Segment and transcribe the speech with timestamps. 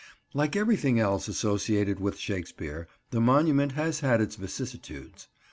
[0.33, 5.27] Like everything else associated with Shakespeare, the monument has had its vicissitudes.